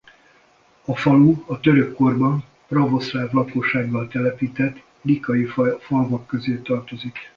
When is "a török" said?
1.47-1.95